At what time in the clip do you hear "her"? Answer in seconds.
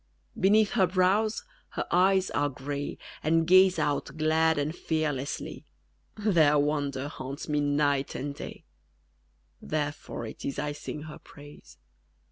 0.71-0.87, 1.73-1.85, 11.03-11.19